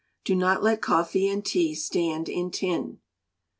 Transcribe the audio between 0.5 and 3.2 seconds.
let coffee and tea stand in tin.